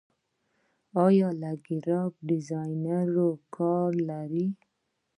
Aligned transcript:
آیا 1.05 1.29
ګرافیک 1.41 2.13
ډیزاینران 2.27 3.41
کار 3.55 3.89
لري؟ 4.09 4.45